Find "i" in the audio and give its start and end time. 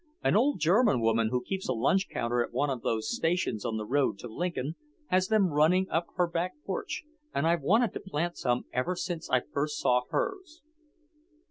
9.29-9.41